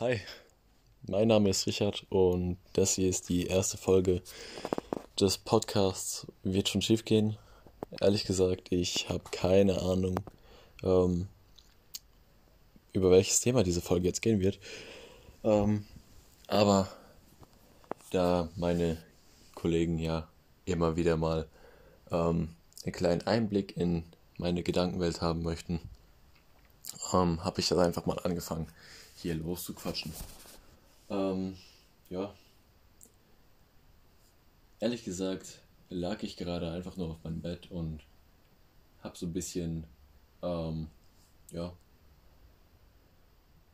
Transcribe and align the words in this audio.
Hi, 0.00 0.20
mein 1.06 1.28
Name 1.28 1.50
ist 1.50 1.68
Richard 1.68 2.04
und 2.10 2.56
das 2.72 2.96
hier 2.96 3.08
ist 3.08 3.28
die 3.28 3.46
erste 3.46 3.76
Folge 3.76 4.22
des 5.20 5.38
Podcasts 5.38 6.26
Wird 6.42 6.68
schon 6.68 6.82
schief 6.82 7.04
gehen. 7.04 7.36
Ehrlich 8.00 8.24
gesagt, 8.24 8.72
ich 8.72 9.08
habe 9.08 9.22
keine 9.30 9.80
Ahnung, 9.82 10.18
ähm, 10.82 11.28
über 12.92 13.12
welches 13.12 13.38
Thema 13.38 13.62
diese 13.62 13.80
Folge 13.80 14.08
jetzt 14.08 14.20
gehen 14.20 14.40
wird. 14.40 14.58
Ähm, 15.44 15.84
aber 16.48 16.88
da 18.10 18.48
meine 18.56 18.96
Kollegen 19.54 20.00
ja 20.00 20.26
immer 20.64 20.96
wieder 20.96 21.16
mal 21.16 21.46
ähm, 22.10 22.56
einen 22.82 22.92
kleinen 22.92 23.22
Einblick 23.28 23.76
in 23.76 24.02
meine 24.38 24.64
Gedankenwelt 24.64 25.20
haben 25.20 25.44
möchten, 25.44 25.78
ähm, 27.12 27.44
habe 27.44 27.60
ich 27.60 27.68
das 27.68 27.78
einfach 27.78 28.06
mal 28.06 28.18
angefangen 28.20 28.66
hier 29.16 29.34
loszuquatschen. 29.34 30.12
Ähm, 31.10 31.56
ja. 32.10 32.34
Ehrlich 34.80 35.04
gesagt 35.04 35.60
lag 35.90 36.22
ich 36.22 36.36
gerade 36.36 36.70
einfach 36.70 36.96
nur 36.96 37.10
auf 37.10 37.24
meinem 37.24 37.40
Bett 37.40 37.70
und 37.70 38.00
hab 39.02 39.16
so 39.16 39.26
ein 39.26 39.32
bisschen, 39.32 39.84
ähm, 40.42 40.88
ja, 41.52 41.72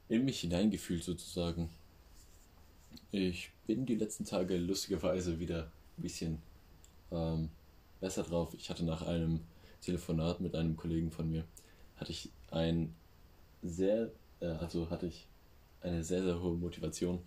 in 0.09 0.24
mich 0.24 0.41
hineingefühlt 0.41 1.05
sozusagen. 1.05 1.71
Ich 3.12 3.52
bin 3.66 3.87
die 3.87 3.95
letzten 3.95 4.24
Tage 4.24 4.57
lustigerweise 4.57 5.38
wieder 5.38 5.71
ein 5.97 6.02
bisschen 6.02 6.43
ähm, 7.12 7.51
besser 8.01 8.24
drauf. 8.24 8.55
Ich 8.55 8.71
hatte 8.71 8.85
nach 8.85 9.02
einem 9.02 9.41
Telefonat 9.80 10.41
mit 10.41 10.55
einem 10.55 10.77
Kollegen 10.77 11.10
von 11.10 11.30
mir, 11.30 11.45
hatte 11.97 12.10
ich 12.10 12.30
ein 12.51 12.95
sehr, 13.63 14.11
äh, 14.41 14.47
also 14.47 14.91
hatte 14.91 15.07
ich 15.07 15.27
eine 15.81 16.05
sehr, 16.05 16.23
sehr 16.23 16.41
hohe 16.41 16.57
Motivation. 16.57 17.21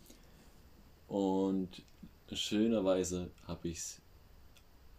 Und 1.07 1.83
schönerweise 2.31 3.29
habe 3.47 3.67
ich 3.67 3.77
es 3.77 4.01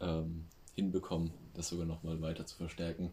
ähm, 0.01 0.45
hinbekommen, 0.75 1.31
das 1.55 1.69
sogar 1.69 1.87
nochmal 1.87 2.21
weiter 2.21 2.47
zu 2.47 2.57
verstärken. 2.57 3.11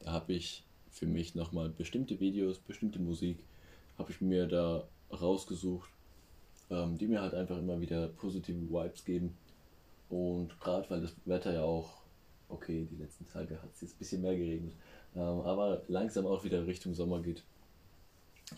Da 0.00 0.12
habe 0.12 0.32
ich 0.32 0.64
für 0.90 1.06
mich 1.06 1.34
nochmal 1.34 1.68
bestimmte 1.68 2.20
Videos, 2.20 2.58
bestimmte 2.58 2.98
Musik, 2.98 3.38
habe 3.98 4.10
ich 4.10 4.20
mir 4.20 4.46
da 4.46 4.86
rausgesucht, 5.12 5.90
ähm, 6.70 6.96
die 6.96 7.06
mir 7.06 7.20
halt 7.20 7.34
einfach 7.34 7.58
immer 7.58 7.80
wieder 7.80 8.08
positive 8.08 8.70
Vibes 8.70 9.04
geben. 9.04 9.36
Und 10.08 10.58
gerade 10.60 10.88
weil 10.90 11.02
das 11.02 11.14
Wetter 11.24 11.52
ja 11.52 11.62
auch, 11.62 12.02
okay, 12.48 12.88
die 12.90 12.96
letzten 12.96 13.26
Tage 13.28 13.62
hat 13.62 13.72
es 13.74 13.82
jetzt 13.82 13.94
ein 13.94 13.98
bisschen 13.98 14.22
mehr 14.22 14.36
geregnet, 14.36 14.74
ähm, 15.14 15.40
aber 15.40 15.82
langsam 15.88 16.26
auch 16.26 16.44
wieder 16.44 16.66
Richtung 16.66 16.94
Sommer 16.94 17.20
geht, 17.20 17.42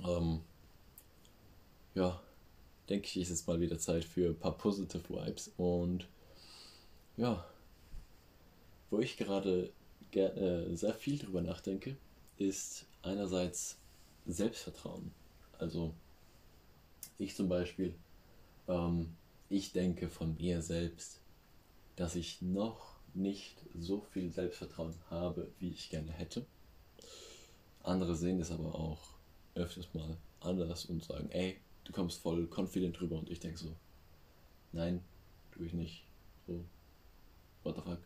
ähm, 0.06 0.40
ja, 1.94 2.20
denke 2.88 3.06
ich, 3.06 3.16
ist 3.16 3.30
es 3.30 3.46
mal 3.46 3.60
wieder 3.60 3.78
Zeit 3.78 4.04
für 4.04 4.30
ein 4.30 4.38
paar 4.38 4.56
positive 4.56 5.08
Vibes. 5.08 5.52
Und 5.56 6.08
ja, 7.16 7.44
wo 8.90 8.98
ich 9.00 9.16
gerade 9.16 9.70
äh, 10.12 10.74
sehr 10.74 10.94
viel 10.94 11.18
drüber 11.18 11.42
nachdenke, 11.42 11.96
ist 12.38 12.86
einerseits 13.02 13.78
Selbstvertrauen. 14.26 15.12
Also 15.58 15.94
ich 17.18 17.34
zum 17.34 17.48
Beispiel, 17.48 17.94
ähm, 18.68 19.14
ich 19.48 19.72
denke 19.72 20.08
von 20.08 20.36
mir 20.36 20.62
selbst, 20.62 21.20
dass 21.96 22.14
ich 22.14 22.42
noch 22.42 22.91
nicht 23.14 23.56
so 23.78 24.00
viel 24.12 24.32
Selbstvertrauen 24.32 24.94
habe, 25.10 25.50
wie 25.58 25.70
ich 25.70 25.90
gerne 25.90 26.12
hätte. 26.12 26.46
Andere 27.82 28.14
sehen 28.14 28.38
das 28.38 28.50
aber 28.50 28.74
auch 28.74 29.00
öfters 29.54 29.92
mal 29.92 30.16
anders 30.40 30.86
und 30.86 31.04
sagen, 31.04 31.28
ey, 31.30 31.58
du 31.84 31.92
kommst 31.92 32.20
voll 32.20 32.48
confident 32.48 32.98
drüber 32.98 33.18
und 33.18 33.30
ich 33.30 33.40
denke 33.40 33.58
so, 33.58 33.74
nein, 34.72 35.02
tue 35.52 35.66
ich 35.66 35.72
nicht. 35.72 36.04
So, 36.46 36.64
what 37.62 37.76
the 37.76 37.82
fuck. 37.82 37.98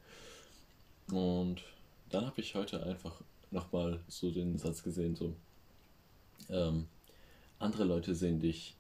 Und 1.13 1.63
dann 2.11 2.27
habe 2.27 2.41
ich 2.41 2.55
heute 2.55 2.83
einfach 2.83 3.23
nochmal 3.51 4.01
so 4.09 4.31
den 4.31 4.59
Satz 4.59 4.83
gesehen, 4.83 5.15
so, 5.15 5.37
ähm, 6.49 6.89
andere 7.59 7.85
Leute 7.85 8.15
sehen 8.15 8.41
dich 8.41 8.77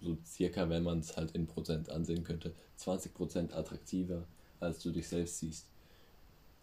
so 0.00 0.16
circa, 0.24 0.68
wenn 0.68 0.82
man 0.82 0.98
es 1.00 1.16
halt 1.16 1.32
in 1.32 1.46
Prozent 1.46 1.90
ansehen 1.90 2.22
könnte, 2.22 2.54
20% 2.78 3.52
attraktiver, 3.52 4.26
als 4.60 4.78
du 4.80 4.90
dich 4.90 5.08
selbst 5.08 5.38
siehst. 5.38 5.66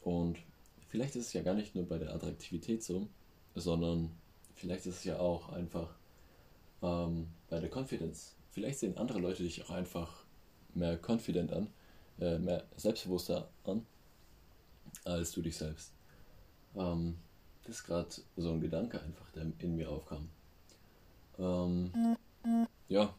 Und 0.01 0.37
vielleicht 0.87 1.15
ist 1.15 1.27
es 1.27 1.33
ja 1.33 1.41
gar 1.41 1.53
nicht 1.53 1.75
nur 1.75 1.87
bei 1.87 1.97
der 1.97 2.13
Attraktivität 2.13 2.83
so, 2.83 3.07
sondern 3.55 4.11
vielleicht 4.55 4.85
ist 4.85 4.97
es 4.97 5.03
ja 5.03 5.19
auch 5.19 5.49
einfach 5.49 5.95
ähm, 6.81 7.27
bei 7.49 7.59
der 7.59 7.69
Confidence. 7.69 8.35
Vielleicht 8.51 8.79
sehen 8.79 8.97
andere 8.97 9.19
Leute 9.19 9.43
dich 9.43 9.63
auch 9.63 9.71
einfach 9.71 10.25
mehr 10.73 10.99
confident 11.05 11.51
an, 11.51 11.67
äh, 12.19 12.37
mehr 12.37 12.63
selbstbewusster 12.75 13.49
an, 13.63 13.85
als 15.05 15.31
du 15.31 15.41
dich 15.41 15.57
selbst. 15.57 15.91
Ähm, 16.75 17.17
das 17.63 17.77
ist 17.77 17.83
gerade 17.85 18.09
so 18.35 18.51
ein 18.51 18.61
Gedanke 18.61 19.01
einfach, 19.01 19.31
der 19.31 19.47
in 19.59 19.75
mir 19.75 19.89
aufkam. 19.89 20.29
Ähm, 21.39 22.17
ja. 22.89 23.13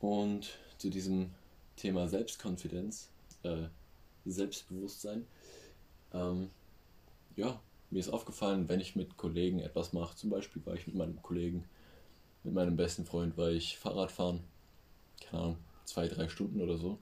Und 0.00 0.58
zu 0.78 0.90
diesem 0.90 1.30
Thema 1.76 2.08
Selbstkonfidenz, 2.08 3.10
äh, 3.42 3.68
Selbstbewusstsein, 4.24 5.26
ähm, 6.12 6.50
ja, 7.36 7.60
mir 7.90 7.98
ist 7.98 8.08
aufgefallen, 8.08 8.68
wenn 8.68 8.80
ich 8.80 8.96
mit 8.96 9.16
Kollegen 9.16 9.60
etwas 9.60 9.92
mache, 9.92 10.16
zum 10.16 10.30
Beispiel 10.30 10.64
war 10.64 10.74
ich 10.74 10.86
mit 10.86 10.96
meinem 10.96 11.20
Kollegen, 11.22 11.64
mit 12.44 12.54
meinem 12.54 12.76
besten 12.76 13.04
Freund, 13.04 13.36
war 13.36 13.50
ich 13.50 13.78
Fahrrad 13.78 14.10
fahren, 14.10 14.42
keine 15.20 15.42
Ahnung, 15.42 15.58
zwei, 15.84 16.08
drei 16.08 16.28
Stunden 16.28 16.60
oder 16.60 16.76
so. 16.76 16.98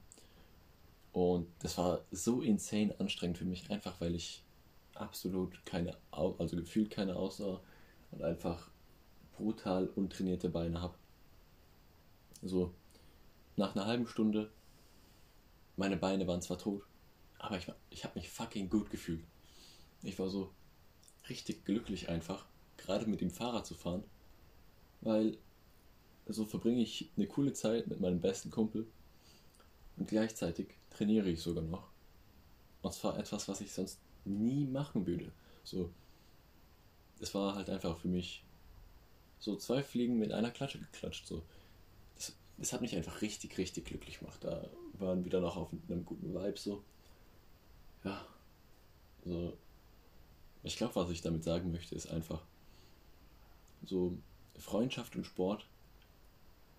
Und 1.12 1.48
das 1.60 1.76
war 1.78 2.02
so 2.10 2.41
insane 2.41 2.94
anstrengend 2.98 3.38
für 3.38 3.44
mich, 3.44 3.70
einfach 3.70 4.00
weil 4.00 4.14
ich 4.14 4.42
absolut 4.94 5.64
keine, 5.64 5.97
also 6.10 6.56
gefühlt 6.56 6.91
keine 6.91 7.16
Ausdauer 7.16 7.62
und 8.12 8.22
einfach 8.22 8.69
brutal 9.37 9.88
untrainierte 9.88 10.48
Beine 10.48 10.81
habe. 10.81 10.94
So, 12.42 12.72
nach 13.56 13.75
einer 13.75 13.87
halben 13.87 14.06
Stunde, 14.06 14.50
meine 15.80 15.96
Beine 15.96 16.26
waren 16.26 16.42
zwar 16.42 16.58
tot, 16.58 16.82
aber 17.38 17.58
ich, 17.58 17.66
ich 17.91 18.04
habe 18.04 18.18
mich 18.18 18.28
fucking 18.28 18.70
gut 18.70 18.91
gefühlt. 18.91 19.24
Ich 20.02 20.18
war 20.18 20.28
so, 20.28 20.52
richtig 21.30 21.64
glücklich 21.64 22.08
einfach, 22.08 22.44
gerade 22.76 23.06
mit 23.06 23.20
dem 23.20 23.30
Fahrrad 23.30 23.66
zu 23.66 23.74
fahren, 23.74 24.04
weil 25.00 25.38
so 26.26 26.44
verbringe 26.44 26.82
ich 26.82 27.10
eine 27.16 27.26
coole 27.26 27.52
Zeit 27.52 27.86
mit 27.86 28.00
meinem 28.00 28.20
besten 28.20 28.50
Kumpel 28.50 28.86
und 29.96 30.08
gleichzeitig 30.08 30.74
trainiere 30.90 31.30
ich 31.30 31.40
sogar 31.40 31.64
noch. 31.64 31.88
Und 32.82 32.92
zwar 32.92 33.19
etwas, 33.19 33.48
was 33.48 33.60
ich 33.60 33.72
sonst 33.72 34.00
nie 34.24 34.64
machen 34.64 35.06
würde. 35.06 35.32
So, 35.64 35.90
es 37.20 37.34
war 37.34 37.54
halt 37.54 37.70
einfach 37.70 37.98
für 37.98 38.08
mich 38.08 38.44
so 39.38 39.56
zwei 39.56 39.82
Fliegen 39.82 40.19
mit 40.19 40.32
einer 40.32 40.50
Klatsche 40.50 40.78
geklatscht. 40.78 41.26
So, 41.26 41.42
das, 42.58 42.72
hat 42.72 42.80
mich 42.80 42.96
einfach 42.96 43.22
richtig, 43.22 43.58
richtig 43.58 43.86
glücklich 43.86 44.19
gemacht. 44.19 44.42
Da 44.42 44.69
waren 45.00 45.25
wir 45.25 45.31
dann 45.31 45.44
auch 45.44 45.56
auf 45.56 45.71
einem 45.88 46.05
guten 46.05 46.34
Vibe 46.34 46.59
so. 46.59 46.83
Ja, 48.05 48.25
so 49.25 49.53
ich 50.62 50.77
glaube, 50.77 50.94
was 50.97 51.11
ich 51.11 51.22
damit 51.22 51.44
sagen 51.44 51.72
möchte, 51.72 51.94
ist 51.94 52.11
einfach 52.11 52.43
so 53.84 54.16
Freundschaft 54.59 55.16
und 55.16 55.25
Sport 55.25 55.66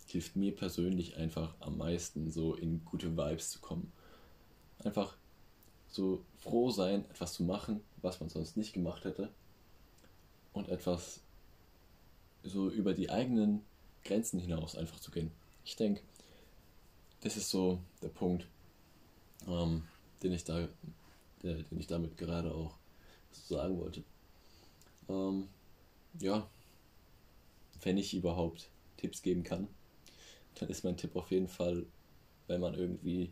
hilft 0.07 0.35
mir 0.35 0.53
persönlich 0.53 1.15
einfach 1.15 1.55
am 1.61 1.77
meisten, 1.77 2.29
so 2.29 2.53
in 2.53 2.83
gute 2.83 3.15
Vibes 3.15 3.49
zu 3.49 3.59
kommen. 3.59 3.91
Einfach 4.79 5.15
so 5.87 6.25
froh 6.39 6.69
sein, 6.69 7.05
etwas 7.09 7.33
zu 7.33 7.43
machen, 7.43 7.81
was 8.01 8.19
man 8.19 8.29
sonst 8.29 8.57
nicht 8.57 8.73
gemacht 8.73 9.05
hätte. 9.05 9.29
Und 10.51 10.67
etwas 10.67 11.21
so 12.43 12.69
über 12.69 12.93
die 12.93 13.09
eigenen 13.09 13.61
Grenzen 14.03 14.39
hinaus 14.39 14.75
einfach 14.75 14.99
zu 14.99 15.11
gehen. 15.11 15.31
Ich 15.63 15.77
denke, 15.77 16.01
das 17.21 17.37
ist 17.37 17.49
so 17.49 17.79
der 18.01 18.09
Punkt, 18.09 18.47
ähm, 19.47 19.83
den 20.21 20.33
ich 20.33 20.43
da, 20.43 20.67
der, 21.43 21.55
den 21.55 21.79
ich 21.79 21.87
damit 21.87 22.17
gerade 22.17 22.53
auch 22.53 22.75
sagen 23.31 23.79
wollte. 23.79 24.03
Ähm, 25.07 25.47
ja, 26.19 26.47
wenn 27.83 27.97
ich 27.97 28.13
überhaupt 28.13 28.69
Tipps 28.97 29.21
geben 29.21 29.43
kann, 29.43 29.67
dann 30.55 30.69
ist 30.69 30.83
mein 30.83 30.97
Tipp 30.97 31.15
auf 31.15 31.31
jeden 31.31 31.47
Fall, 31.47 31.85
wenn 32.47 32.61
man 32.61 32.73
irgendwie 32.73 33.31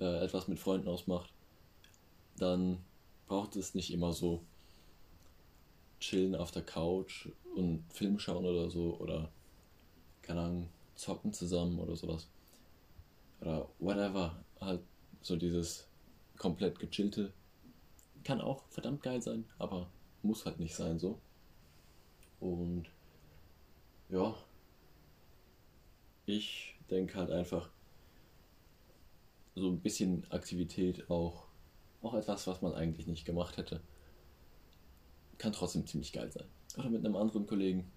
äh, 0.00 0.24
etwas 0.24 0.48
mit 0.48 0.58
Freunden 0.58 0.88
ausmacht, 0.88 1.32
dann 2.38 2.78
braucht 3.26 3.56
es 3.56 3.74
nicht 3.74 3.92
immer 3.92 4.12
so 4.12 4.42
chillen 6.00 6.34
auf 6.34 6.50
der 6.50 6.62
Couch 6.62 7.28
und 7.54 7.84
Film 7.92 8.18
schauen 8.18 8.44
oder 8.44 8.70
so 8.70 8.96
oder 8.98 9.30
keine 10.22 10.40
Ahnung, 10.40 10.68
zocken 10.94 11.32
zusammen 11.32 11.78
oder 11.78 11.96
sowas. 11.96 12.28
Oder 13.40 13.68
whatever. 13.78 14.42
Halt 14.60 14.80
so 15.20 15.36
dieses 15.36 15.86
komplett 16.36 16.78
gechillte 16.78 17.32
kann 18.24 18.40
auch 18.40 18.64
verdammt 18.68 19.02
geil 19.02 19.20
sein, 19.20 19.44
aber 19.58 19.90
muss 20.22 20.46
halt 20.46 20.58
nicht 20.58 20.74
sein 20.74 20.98
so. 20.98 21.18
Und 22.40 22.86
ja, 24.08 24.34
ich 26.26 26.76
denke 26.90 27.14
halt 27.16 27.30
einfach, 27.30 27.68
so 29.54 29.68
ein 29.68 29.80
bisschen 29.80 30.28
Aktivität 30.30 31.08
auch, 31.10 31.46
auch 32.02 32.14
etwas, 32.14 32.46
was 32.46 32.60
man 32.60 32.74
eigentlich 32.74 33.06
nicht 33.06 33.24
gemacht 33.24 33.56
hätte, 33.56 33.80
kann 35.38 35.52
trotzdem 35.52 35.86
ziemlich 35.86 36.12
geil 36.12 36.30
sein. 36.32 36.46
Oder 36.76 36.90
mit 36.90 37.04
einem 37.04 37.16
anderen 37.16 37.46
Kollegen, 37.46 37.90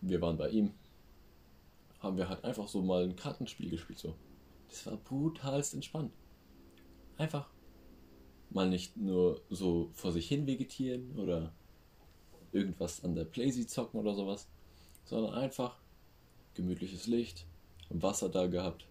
wir 0.00 0.20
waren 0.20 0.36
bei 0.36 0.50
ihm, 0.50 0.72
haben 2.00 2.16
wir 2.16 2.28
halt 2.28 2.44
einfach 2.44 2.68
so 2.68 2.82
mal 2.82 3.04
ein 3.04 3.16
Kartenspiel 3.16 3.70
gespielt, 3.70 3.98
so. 3.98 4.14
Das 4.68 4.86
war 4.86 4.96
brutalst 4.96 5.74
entspannt. 5.74 6.12
Einfach 7.16 7.48
mal 8.50 8.68
nicht 8.68 8.96
nur 8.96 9.40
so 9.50 9.90
vor 9.92 10.12
sich 10.12 10.28
hin 10.28 10.46
vegetieren 10.46 11.18
oder 11.18 11.52
irgendwas 12.52 13.04
an 13.04 13.14
der 13.14 13.24
Playsee 13.24 13.66
zocken 13.66 14.00
oder 14.00 14.14
sowas, 14.14 14.48
sondern 15.04 15.34
einfach 15.34 15.76
gemütliches 16.54 17.06
Licht, 17.06 17.46
Wasser 17.90 18.28
da 18.28 18.46
gehabt. 18.46 18.86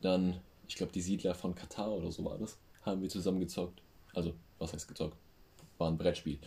Dann, 0.00 0.40
ich 0.68 0.76
glaube, 0.76 0.92
die 0.92 1.00
Siedler 1.00 1.34
von 1.34 1.54
Katar 1.54 1.90
oder 1.90 2.10
so 2.10 2.24
war 2.24 2.38
das, 2.38 2.58
haben 2.82 3.02
wir 3.02 3.08
zusammen 3.08 3.40
gezockt. 3.40 3.82
Also, 4.14 4.34
was 4.58 4.72
heißt 4.72 4.88
gezockt? 4.88 5.16
War 5.78 5.90
ein 5.90 5.98
Brettspiel. 5.98 6.38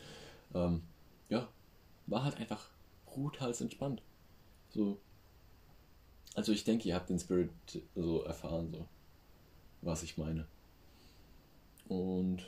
Ähm, 0.53 0.83
ja, 1.29 1.50
war 2.06 2.24
halt 2.24 2.38
einfach 2.38 2.69
brutals 3.06 3.62
entspannt. 3.62 4.01
So. 4.69 5.00
Also 6.38 6.51
ich 6.51 6.63
denke, 6.63 6.88
ihr 6.88 6.94
habt 6.94 7.10
den 7.10 7.18
Spirit 7.18 7.50
so 7.95 8.22
erfahren, 8.22 8.72
so 8.72 8.86
was 9.81 10.04
ich 10.04 10.19
meine. 10.19 10.45
Und 11.88 12.48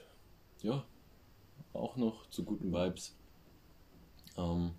ja, 0.62 0.86
auch 1.74 1.96
noch 1.96 2.30
zu 2.30 2.44
guten 2.44 2.72
Vibes. 2.72 3.16
Ähm, 4.38 4.76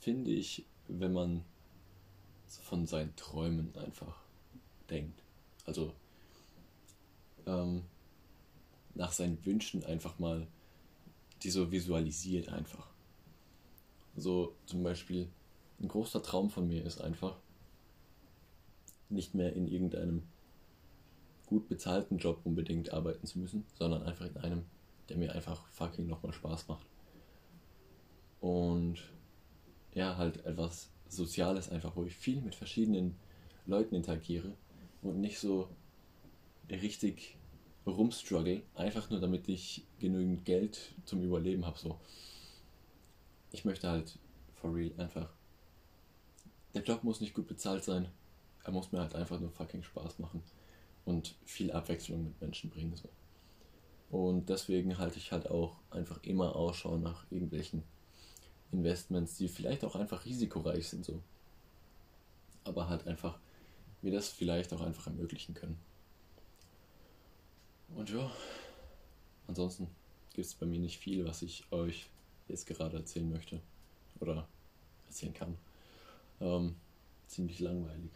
finde 0.00 0.32
ich, 0.32 0.66
wenn 0.88 1.12
man 1.12 1.44
von 2.48 2.88
seinen 2.88 3.14
Träumen 3.14 3.72
einfach 3.76 4.20
denkt. 4.90 5.22
Also 5.64 5.92
ähm, 7.46 7.84
nach 8.96 9.12
seinen 9.12 9.46
Wünschen 9.46 9.84
einfach 9.84 10.18
mal 10.18 10.48
die 11.44 11.50
so 11.50 11.70
visualisiert 11.70 12.48
einfach. 12.48 12.88
So 14.16 14.56
zum 14.66 14.82
Beispiel 14.82 15.28
ein 15.80 15.88
großer 15.88 16.22
Traum 16.22 16.50
von 16.50 16.66
mir 16.66 16.84
ist 16.84 17.00
einfach 17.00 17.36
nicht 19.08 19.34
mehr 19.34 19.54
in 19.54 19.68
irgendeinem 19.68 20.22
gut 21.46 21.68
bezahlten 21.68 22.18
Job 22.18 22.40
unbedingt 22.44 22.92
arbeiten 22.92 23.26
zu 23.26 23.38
müssen, 23.38 23.64
sondern 23.78 24.02
einfach 24.02 24.26
in 24.26 24.36
einem, 24.36 24.64
der 25.08 25.16
mir 25.16 25.34
einfach 25.34 25.66
fucking 25.68 26.06
nochmal 26.06 26.32
Spaß 26.32 26.68
macht. 26.68 26.86
Und 28.40 28.98
ja, 29.94 30.16
halt 30.16 30.44
etwas 30.44 30.90
Soziales 31.08 31.70
einfach, 31.70 31.96
wo 31.96 32.04
ich 32.04 32.14
viel 32.14 32.40
mit 32.42 32.54
verschiedenen 32.54 33.16
Leuten 33.66 33.94
interagiere 33.94 34.52
und 35.02 35.20
nicht 35.20 35.38
so 35.38 35.68
richtig 36.70 37.36
rumstruggle, 37.86 38.62
einfach 38.74 39.08
nur 39.08 39.20
damit 39.20 39.48
ich 39.48 39.86
genügend 39.98 40.44
Geld 40.44 40.94
zum 41.06 41.22
Überleben 41.22 41.64
habe. 41.64 41.78
So. 41.78 41.98
Ich 43.52 43.64
möchte 43.64 43.88
halt 43.88 44.18
for 44.54 44.74
real 44.74 44.92
einfach. 44.98 45.37
Der 46.74 46.82
Job 46.82 47.04
muss 47.04 47.20
nicht 47.20 47.34
gut 47.34 47.46
bezahlt 47.46 47.84
sein. 47.84 48.08
Er 48.64 48.72
muss 48.72 48.92
mir 48.92 49.00
halt 49.00 49.14
einfach 49.14 49.40
nur 49.40 49.50
fucking 49.50 49.82
Spaß 49.82 50.18
machen 50.18 50.42
und 51.04 51.34
viel 51.44 51.72
Abwechslung 51.72 52.24
mit 52.24 52.40
Menschen 52.40 52.70
bringen. 52.70 52.94
So. 52.94 53.08
Und 54.10 54.48
deswegen 54.48 54.98
halte 54.98 55.18
ich 55.18 55.32
halt 55.32 55.50
auch 55.50 55.76
einfach 55.90 56.22
immer 56.22 56.54
Ausschau 56.56 56.98
nach 56.98 57.24
irgendwelchen 57.30 57.82
Investments, 58.72 59.36
die 59.36 59.48
vielleicht 59.48 59.84
auch 59.84 59.96
einfach 59.96 60.24
risikoreich 60.24 60.88
sind, 60.88 61.04
so. 61.04 61.22
Aber 62.64 62.88
halt 62.88 63.06
einfach, 63.06 63.38
wir 64.02 64.12
das 64.12 64.28
vielleicht 64.28 64.72
auch 64.72 64.82
einfach 64.82 65.06
ermöglichen 65.06 65.54
können. 65.54 65.78
Und 67.94 68.10
ja, 68.10 68.30
ansonsten 69.46 69.88
gibt 70.34 70.46
es 70.46 70.54
bei 70.54 70.66
mir 70.66 70.78
nicht 70.78 70.98
viel, 70.98 71.24
was 71.24 71.42
ich 71.42 71.64
euch 71.72 72.10
jetzt 72.48 72.66
gerade 72.66 72.96
erzählen 72.98 73.30
möchte 73.30 73.60
oder 74.20 74.46
erzählen 75.06 75.32
kann. 75.32 75.56
Ähm, 76.40 76.76
ziemlich 77.26 77.60
langweilig. 77.60 78.12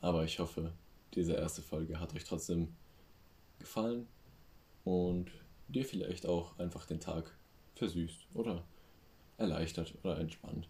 Aber 0.00 0.24
ich 0.24 0.38
hoffe, 0.38 0.72
diese 1.14 1.32
erste 1.34 1.62
Folge 1.62 1.98
hat 1.98 2.14
euch 2.14 2.24
trotzdem 2.24 2.74
gefallen 3.58 4.06
und 4.84 5.30
dir 5.68 5.84
vielleicht 5.84 6.26
auch 6.26 6.58
einfach 6.58 6.86
den 6.86 7.00
Tag 7.00 7.36
versüßt 7.74 8.26
oder 8.34 8.64
erleichtert 9.36 9.94
oder 10.02 10.18
entspannt 10.18 10.68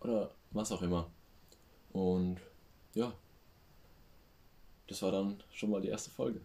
oder 0.00 0.34
was 0.50 0.72
auch 0.72 0.82
immer. 0.82 1.10
Und 1.92 2.40
ja, 2.94 3.12
das 4.86 5.02
war 5.02 5.12
dann 5.12 5.42
schon 5.52 5.70
mal 5.70 5.80
die 5.80 5.88
erste 5.88 6.10
Folge. 6.10 6.40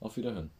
Auf 0.00 0.16
Wiederhören. 0.16 0.50